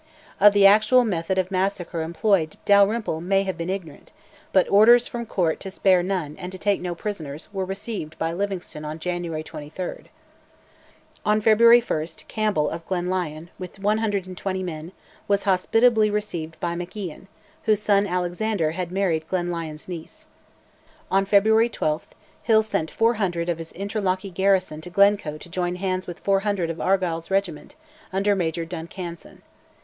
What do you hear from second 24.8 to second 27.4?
to Glencoe to join hands with 400 of Argyll's